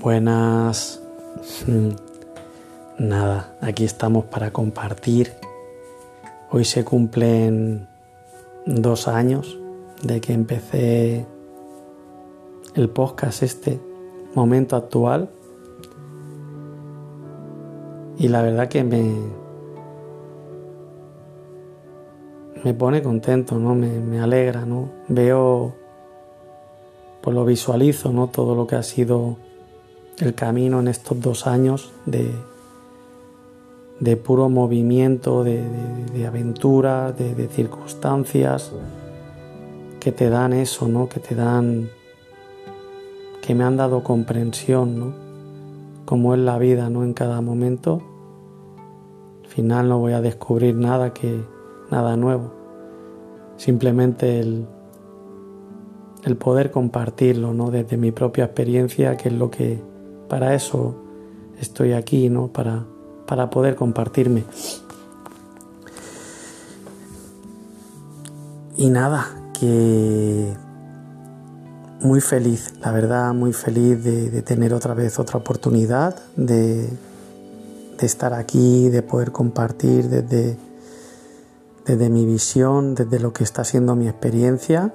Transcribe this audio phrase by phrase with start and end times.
[0.00, 1.02] Buenas.
[1.66, 1.88] Mm,
[3.00, 5.32] nada, aquí estamos para compartir.
[6.52, 7.88] Hoy se cumplen
[8.64, 9.58] dos años
[10.04, 11.26] de que empecé
[12.76, 13.80] el podcast este,
[14.36, 15.30] momento actual.
[18.18, 19.16] Y la verdad que me,
[22.62, 23.74] me pone contento, ¿no?
[23.74, 24.90] Me, me alegra, ¿no?
[25.08, 25.74] Veo,
[27.20, 28.28] pues lo visualizo, ¿no?
[28.28, 29.47] Todo lo que ha sido
[30.20, 32.30] el camino en estos dos años de,
[34.00, 35.62] de puro movimiento, de,
[36.12, 38.72] de, aventura, de, circunstancias
[40.00, 41.08] que te dan eso, ¿no?
[41.08, 41.88] Que te dan,
[43.42, 45.14] que me han dado comprensión, ¿no?
[46.04, 47.04] Como es la vida, ¿no?
[47.04, 48.02] En cada momento.
[49.42, 51.42] Al final no voy a descubrir nada que,
[51.90, 52.52] nada nuevo.
[53.56, 54.66] Simplemente el,
[56.24, 57.70] el poder compartirlo, ¿no?
[57.70, 59.82] Desde mi propia experiencia, que es lo que
[60.28, 60.94] para eso
[61.60, 62.48] estoy aquí, ¿no?
[62.48, 62.84] Para,
[63.26, 64.44] para poder compartirme.
[68.76, 69.26] Y nada,
[69.58, 70.54] que
[72.00, 76.88] muy feliz, la verdad, muy feliz de, tener otra vez otra oportunidad, de,
[77.98, 80.56] de, estar aquí, de poder compartir desde,
[81.84, 84.94] desde mi visión, desde lo que está siendo mi experiencia.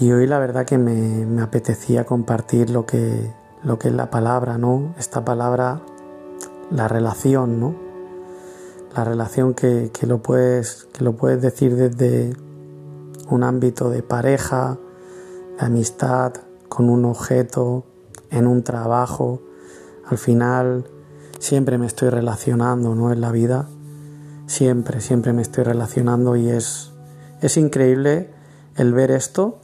[0.00, 3.30] Y hoy la verdad que me, me apetecía compartir lo que,
[3.66, 4.94] lo que es la palabra, ¿no?
[4.96, 5.82] Esta palabra,
[6.70, 7.74] la relación, ¿no?
[8.94, 12.32] La relación que, lo, puedes, que lo puedes decir desde
[13.28, 14.78] un ámbito de pareja,
[15.58, 16.34] de amistad,
[16.68, 17.84] con un objeto,
[18.30, 19.42] en un trabajo.
[20.06, 20.84] Al final
[21.40, 23.12] siempre me estoy relacionando, ¿no?
[23.12, 23.68] En la vida.
[24.46, 26.92] Siempre, siempre me estoy relacionando y es,
[27.40, 28.30] es increíble
[28.76, 29.58] el ver esto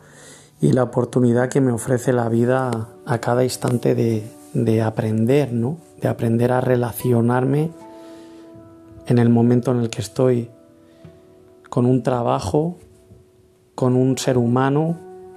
[0.63, 2.71] y la oportunidad que me ofrece la vida
[3.05, 5.79] a cada instante de, aprender, ¿no?
[6.01, 7.73] De aprender a relacionarme
[9.09, 10.51] en el momento en el que estoy
[11.69, 12.77] con un trabajo,
[13.75, 14.97] con un ser humano,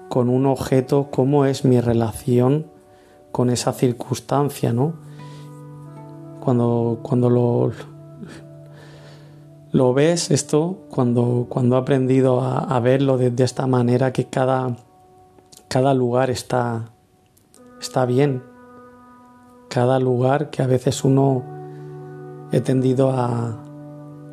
[0.10, 2.68] con un objeto, cómo es mi relación
[3.32, 4.94] con esa circunstancia, ¿no?
[6.40, 7.72] Cuando, cuando lo,
[9.72, 14.26] lo ves esto, cuando, cuando he aprendido a, a verlo de, de, esta manera, que
[14.26, 14.76] cada,
[15.76, 16.86] cada lugar está,
[17.82, 18.42] está bien.
[19.68, 21.44] Cada lugar que a veces uno
[22.54, 23.62] he tendido a,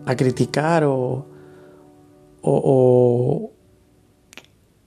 [0.07, 1.27] a criticar o,
[2.43, 3.51] o,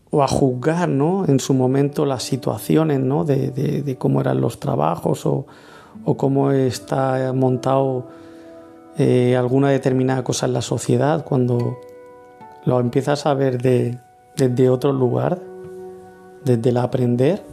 [0.09, 1.25] o, a juzgar ¿no?
[1.25, 3.25] en su momento las situaciones ¿no?
[3.25, 5.45] de, de, cómo eran los trabajos o,
[6.16, 8.07] cómo está montado
[8.97, 11.79] eh, alguna determinada cosa en la sociedad, cuando
[12.63, 13.99] lo empiezas a ver de,
[14.37, 15.54] desde otro lugar,
[16.45, 17.44] desde el aprender,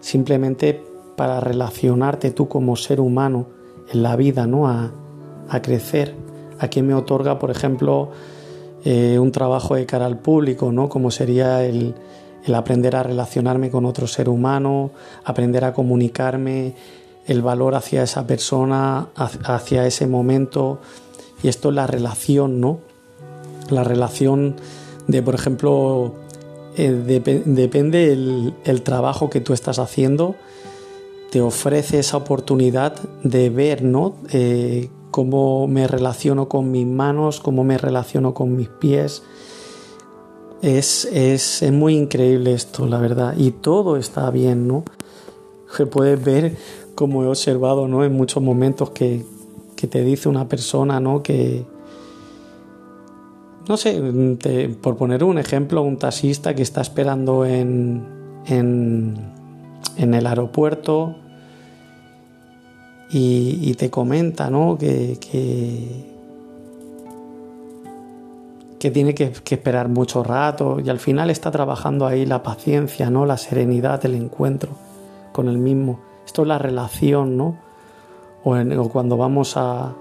[0.00, 0.84] simplemente
[1.16, 3.46] para relacionarte tú como ser humano
[3.90, 4.68] en la vida, ¿no?
[4.68, 4.92] A,
[5.62, 6.14] crecer.
[6.58, 8.10] A qué me otorga, por ejemplo,
[8.84, 10.88] eh, un trabajo de cara al público, ¿no?
[10.88, 11.94] Como sería el,
[12.44, 14.90] el aprender a relacionarme con otro ser humano,
[15.24, 16.74] aprender a comunicarme,
[17.26, 20.80] el valor hacia esa persona, hacia ese momento.
[21.42, 22.80] Y esto es la relación, ¿no?
[23.70, 24.56] La relación
[25.06, 26.14] de, por ejemplo,
[26.76, 30.36] eh, depende el, trabajo que tú estás haciendo,
[31.30, 34.16] te ofrece esa oportunidad de ver, ¿no?
[34.32, 39.22] Eh, cómo me relaciono con mis manos, cómo me relaciono con mis pies.
[40.62, 43.34] Es, es, es, muy increíble esto, la verdad.
[43.36, 44.84] Y todo está bien, ¿no?
[45.76, 46.56] Que puedes ver,
[46.94, 48.04] como he observado, ¿no?
[48.04, 49.24] En muchos momentos que,
[49.76, 51.22] que te dice una persona, ¿no?
[51.22, 51.64] Que,
[53.68, 54.00] no sé,
[54.80, 58.06] por poner un ejemplo, un taxista que está esperando en,
[58.46, 59.34] en,
[59.96, 61.16] el aeropuerto
[63.10, 64.78] y, te comenta ¿no?
[64.78, 65.18] que,
[68.78, 73.26] que, tiene que, esperar mucho rato y al final está trabajando ahí la paciencia, ¿no?
[73.26, 74.70] la serenidad, el encuentro
[75.32, 75.98] con el mismo.
[76.24, 77.58] Esto es la relación, ¿no?
[78.44, 79.96] o cuando vamos a,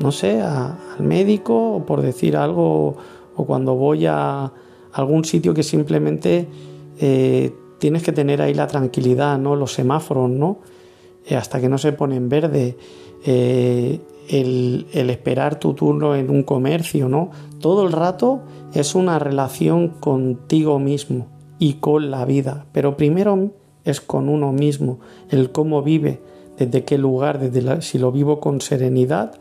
[0.00, 2.96] no sé, al médico o por decir algo,
[3.36, 4.52] o cuando voy a
[4.92, 6.48] algún sitio que simplemente
[7.00, 9.56] eh, tienes que tener ahí la tranquilidad, ¿no?
[9.56, 10.58] Los semáforos, ¿no?
[11.26, 12.76] Eh, hasta que no se pone en verde.
[13.24, 17.30] Eh, el, el, esperar tu turno en un comercio, ¿no?
[17.60, 18.42] Todo el rato
[18.74, 21.28] es una relación contigo mismo
[21.58, 23.52] y con la vida, pero primero
[23.84, 25.00] es con uno mismo,
[25.30, 26.20] el cómo vive,
[26.58, 29.32] desde qué lugar, desde si lo vivo con serenidad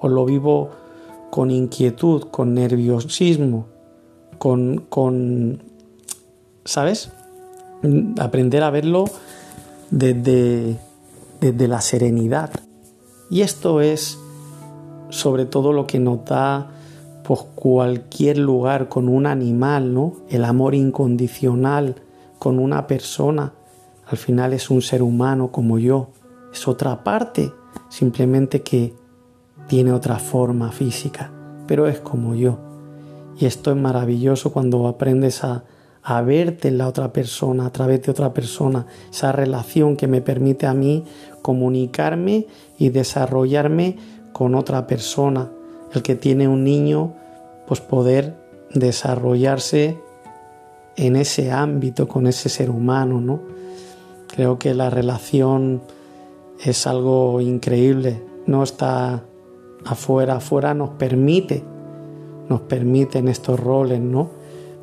[0.00, 0.70] o lo vivo
[1.30, 3.66] con inquietud, con nerviosismo,
[4.38, 5.62] con,
[6.64, 7.12] ¿sabes?
[8.18, 9.04] Aprender a verlo
[9.90, 10.76] desde,
[11.40, 12.50] desde la serenidad.
[13.30, 14.18] Y esto es
[15.10, 16.70] sobre todo lo que nos da
[17.22, 20.14] pues, cualquier lugar con un animal, ¿no?
[20.28, 21.96] El amor incondicional
[22.38, 23.52] con una persona.
[24.06, 26.08] Al final es un ser humano como yo.
[26.52, 27.52] Es otra parte,
[27.88, 28.99] simplemente que
[29.70, 31.30] tiene otra forma física,
[31.68, 32.58] pero es como yo.
[33.38, 35.62] Y esto es maravilloso cuando aprendes a,
[36.22, 40.66] verte en la otra persona, a través de otra persona, esa relación que me permite
[40.66, 41.04] a mí
[41.40, 43.96] comunicarme y desarrollarme
[44.32, 45.52] con otra persona.
[45.94, 47.14] El que tiene un niño,
[47.68, 48.34] pues poder
[48.74, 50.00] desarrollarse
[50.96, 53.40] en ese ámbito con ese ser humano, ¿no?
[54.26, 55.80] Creo que la relación
[56.60, 59.22] es algo increíble, no está
[59.84, 61.62] afuera, afuera nos permite,
[62.48, 64.28] nos permiten estos roles, ¿no?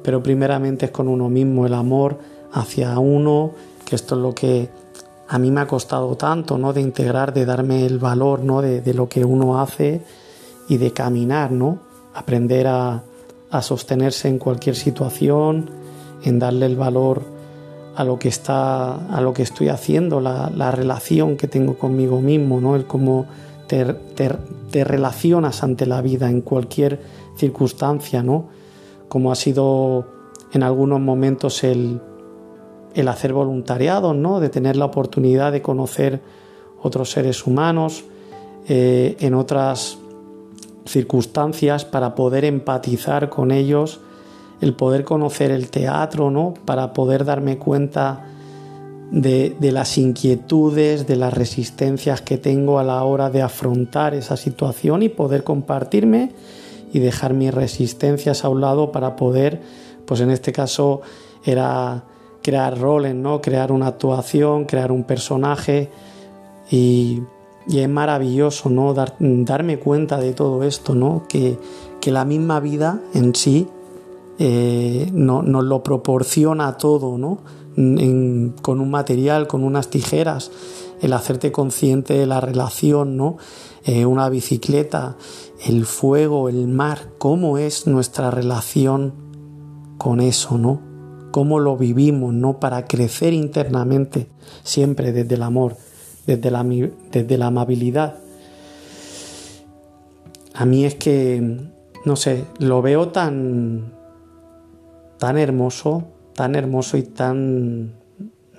[0.04, 2.18] Pero primeramente es con uno mismo, el amor
[2.52, 3.52] hacia uno,
[3.86, 4.70] que esto es lo que
[5.28, 6.74] a mí me ha costado tanto, ¿no?
[6.74, 8.62] De integrar, de darme el valor, ¿no?
[8.62, 10.02] De, lo que uno hace
[10.70, 11.80] y de caminar, ¿no?
[12.14, 13.04] Aprender a,
[13.62, 15.70] sostenerse en cualquier situación,
[16.24, 17.22] en darle el valor
[17.96, 22.62] a lo que está, a lo que estoy haciendo, la, relación que tengo conmigo mismo,
[22.62, 22.76] ¿no?
[22.76, 23.26] El cómo
[23.68, 27.02] te, relacionas ante la vida en cualquier
[27.36, 28.48] circunstancia, ¿no?
[29.08, 30.06] Como ha sido
[30.54, 32.02] en algunos momentos el,
[33.08, 34.40] hacer voluntariado, ¿no?
[34.40, 36.22] de tener la oportunidad de conocer
[36.82, 38.06] otros seres humanos
[38.68, 40.00] eh, en otras
[40.86, 44.00] circunstancias para poder empatizar con ellos,
[44.62, 46.56] el poder conocer el teatro, ¿no?
[46.66, 48.37] para poder darme cuenta
[49.12, 55.04] de, las inquietudes, de las resistencias que tengo a la hora de afrontar esa situación
[55.04, 56.32] y poder compartirme
[56.92, 59.62] y dejar mis resistencias a un lado para poder,
[60.06, 61.02] pues en este caso
[61.46, 62.04] era
[62.42, 63.42] crear roles, ¿no?
[63.42, 65.90] crear una actuación, crear un personaje
[66.70, 67.22] y,
[67.68, 68.94] es maravilloso ¿no?
[68.94, 71.26] darme cuenta de todo esto, ¿no?
[71.28, 71.58] que,
[72.06, 73.68] la misma vida en sí
[74.40, 77.40] eh, no, nos lo proporciona todo, ¿no?
[77.76, 80.50] con un material, con unas tijeras,
[81.00, 83.38] el hacerte consciente de la relación, ¿no?
[83.86, 85.16] Eh, una bicicleta,
[85.64, 89.14] el fuego, el mar, cómo es nuestra relación
[90.00, 90.88] con eso, ¿no?
[91.38, 92.60] cómo lo vivimos, ¿no?
[92.60, 94.28] Para crecer internamente,
[94.64, 95.78] siempre desde el amor,
[96.26, 98.16] desde la, desde la amabilidad.
[100.56, 101.70] A mí es que,
[102.06, 103.94] no sé, lo veo tan,
[105.18, 106.04] tan hermoso,
[106.34, 107.94] tan hermoso y tan,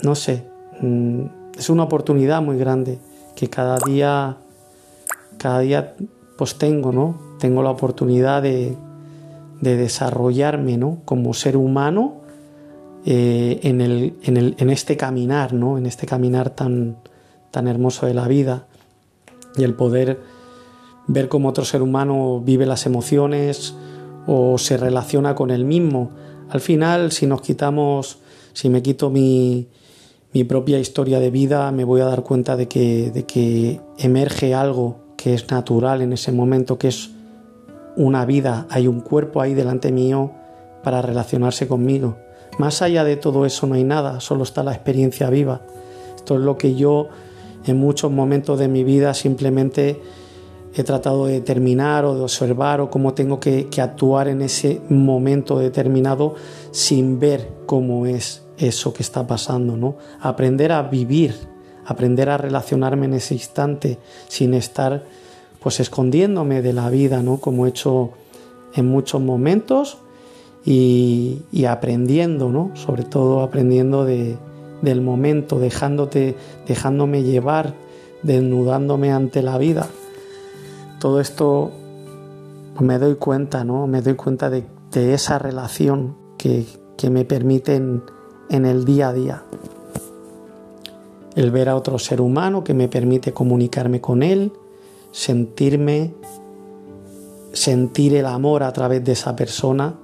[0.02, 0.44] no sé,
[0.80, 1.22] mm,
[1.58, 2.98] es una oportunidad muy grande
[3.34, 4.36] que cada día,
[5.38, 5.94] cada día
[6.36, 7.18] pues tengo, ¿no?
[7.38, 8.76] Tengo la oportunidad de,
[9.60, 10.98] de desarrollarme, ¿no?
[11.04, 12.18] Como ser humano
[13.04, 15.78] eh, en, el, en, el, en, este caminar, ¿no?
[15.78, 16.96] en este caminar tan,
[17.50, 18.66] tan hermoso de la vida
[19.56, 20.20] y el poder
[21.06, 23.74] ver cómo otro ser humano vive las emociones
[24.26, 26.10] o se relaciona con él mismo.
[26.50, 28.18] Al final, si nos quitamos,
[28.52, 29.68] si me quito mi,
[30.48, 35.00] propia historia de vida, me voy a dar cuenta de que, de que emerge algo
[35.16, 37.10] que es natural en ese momento, que es
[37.96, 40.30] una vida, hay un cuerpo ahí delante mío
[40.84, 42.16] para relacionarse conmigo.
[42.58, 45.62] Más allá de todo eso no hay nada, solo está la experiencia viva.
[46.14, 47.08] Esto es lo que yo
[47.66, 50.00] en muchos momentos de mi vida simplemente
[50.80, 55.58] he tratado de determinar o de observar o cómo tengo que, actuar en ese momento
[55.58, 56.34] determinado
[56.70, 59.96] sin ver cómo es eso que está pasando, ¿no?
[60.20, 61.34] Aprender a vivir,
[61.84, 65.04] aprender a relacionarme en ese instante sin estar
[65.60, 67.38] pues escondiéndome de la vida, ¿no?
[67.38, 68.10] Como he hecho
[68.74, 69.98] en muchos momentos
[70.64, 72.70] y, aprendiendo, ¿no?
[72.74, 77.74] Sobre todo aprendiendo del momento, dejándote, dejándome llevar,
[78.22, 79.88] desnudándome ante la vida.
[81.00, 81.70] Todo esto
[82.80, 83.86] me doy cuenta, ¿no?
[83.86, 86.66] Me doy cuenta de, esa relación que,
[87.10, 88.02] me permiten
[88.50, 89.42] en el día a día.
[91.36, 94.52] El ver a otro ser humano que me permite comunicarme con él,
[95.12, 96.14] sentirme,
[97.52, 99.94] sentir el amor a través de esa persona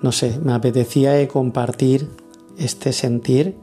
[0.00, 2.08] no sé, me apetecía compartir
[2.56, 3.56] este sentir.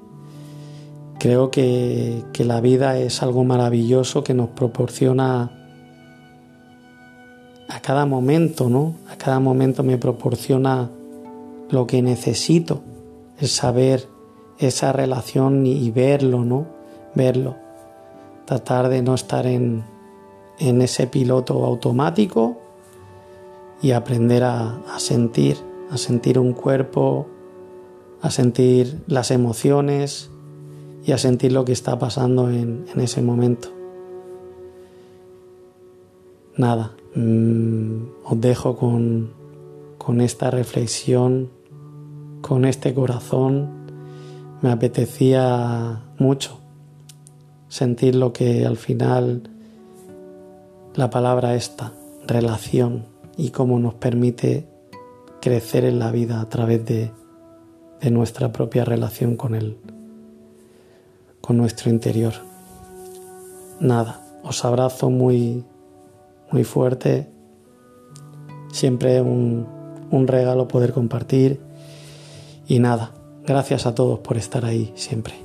[1.17, 5.64] Creo que, la vida es algo maravilloso que nos proporciona
[7.67, 8.95] a cada momento, ¿no?
[9.09, 10.89] A cada momento me proporciona
[11.69, 12.81] lo que necesito,
[13.39, 14.07] el saber
[14.59, 16.65] esa relación y verlo, ¿no?
[17.15, 17.55] Verlo.
[18.45, 19.83] Tratar de no estar en,
[20.59, 22.57] en ese piloto automático
[23.81, 25.57] y aprender a sentir
[25.89, 27.27] a sentir un cuerpo,
[28.21, 30.29] a sentir las emociones
[31.05, 33.69] y a sentir lo que está pasando en, ese momento.
[36.57, 39.33] Nada, mm, os dejo con,
[39.97, 41.49] con esta reflexión,
[42.41, 43.85] con este corazón.
[44.61, 46.59] Me apetecía mucho
[47.67, 49.49] sentir lo que al final
[50.95, 51.93] la palabra esta,
[52.27, 53.05] relación,
[53.37, 54.67] y cómo nos permite
[55.41, 57.11] crecer en la vida a través de,
[58.01, 59.77] de nuestra propia relación con Él,
[61.41, 62.33] con nuestro interior.
[63.79, 65.65] Nada, os abrazo muy,
[66.51, 67.29] muy fuerte.
[68.71, 69.67] Siempre un,
[70.11, 71.59] un regalo poder compartir.
[72.67, 73.11] Y nada,
[73.45, 75.44] gracias a todos por estar ahí siempre.